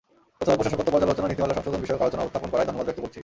[0.37, 3.19] প্রথমেই প্রশাসকত্ব পর্যালোচনা নীতিমালা সংশোধন বিষয়ক আলোচনা উত্থাপন করায় ধন্যবাদ ব্যক্ত করছি।